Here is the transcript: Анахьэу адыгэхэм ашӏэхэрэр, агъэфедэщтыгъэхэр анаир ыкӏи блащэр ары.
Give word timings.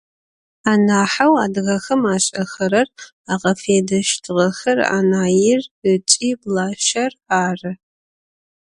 Анахьэу 0.71 1.33
адыгэхэм 1.43 2.01
ашӏэхэрэр, 2.13 2.87
агъэфедэщтыгъэхэр 3.31 4.79
анаир 4.97 5.61
ыкӏи 5.91 6.31
блащэр 6.41 7.11
ары. 7.45 7.71